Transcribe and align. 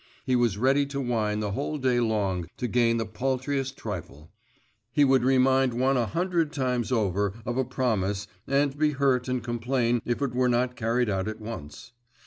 He 0.25 0.35
was 0.35 0.57
ready 0.57 0.87
to 0.87 0.99
whine 0.99 1.41
the 1.41 1.51
whole 1.51 1.77
day 1.77 1.99
long 1.99 2.47
to 2.57 2.67
gain 2.67 2.97
the 2.97 3.05
paltriest 3.05 3.77
trifle; 3.77 4.31
he 4.91 5.05
would 5.05 5.23
remind 5.23 5.75
one 5.75 5.95
a 5.95 6.07
hundred 6.07 6.51
times 6.51 6.91
over 6.91 7.35
of 7.45 7.55
a 7.55 7.63
promise, 7.63 8.25
and 8.47 8.75
be 8.75 8.93
hurt 8.93 9.27
and 9.27 9.43
complain 9.43 10.01
if 10.03 10.19
it 10.23 10.33
were 10.33 10.49
not 10.49 10.75
carried 10.75 11.07
out 11.07 11.27
at 11.27 11.39
once. 11.39 11.91